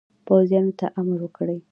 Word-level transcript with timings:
پوځیانو 0.27 0.73
ته 0.79 0.85
امر 0.99 1.19
وکړ. 1.23 1.47